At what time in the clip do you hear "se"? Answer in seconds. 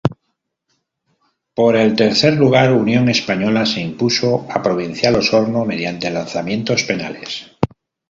3.67-3.81